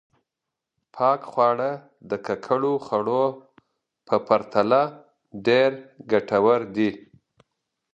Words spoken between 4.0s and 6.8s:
په پرتله ډېر ګټور